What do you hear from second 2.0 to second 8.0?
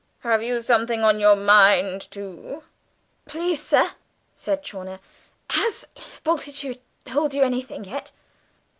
too?" "Please, sir," said Chawner, "has Bultitude told you anything